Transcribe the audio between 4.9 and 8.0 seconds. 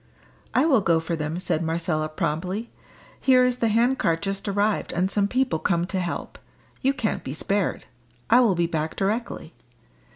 and some people come to help; you can't be spared.